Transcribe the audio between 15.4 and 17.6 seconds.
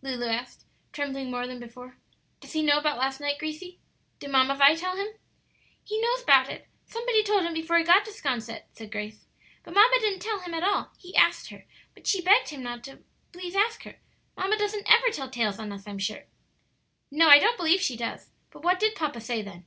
on us, I'm sure." "No, I don't